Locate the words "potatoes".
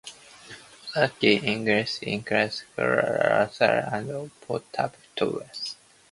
4.97-5.75